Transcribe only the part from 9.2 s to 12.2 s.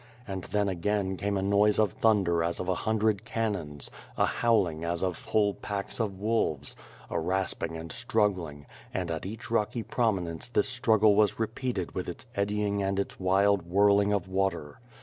each rocky prominence this strug gle was repeated with